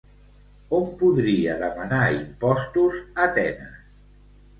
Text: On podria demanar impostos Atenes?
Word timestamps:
On 0.77 0.85
podria 1.01 1.57
demanar 1.63 1.99
impostos 2.15 2.97
Atenes? 3.27 3.77